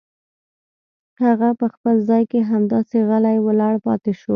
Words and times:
هغه 1.23 1.49
په 1.59 1.65
خپل 1.73 1.95
ځای 2.09 2.23
کې 2.31 2.39
همداسې 2.51 2.97
غلې 3.09 3.35
ولاړه 3.47 3.79
پاتې 3.85 4.11
شوه. 4.19 4.29